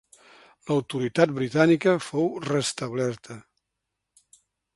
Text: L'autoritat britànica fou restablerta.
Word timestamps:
L'autoritat 0.69 1.33
britànica 1.35 1.93
fou 2.07 2.25
restablerta. 2.47 3.39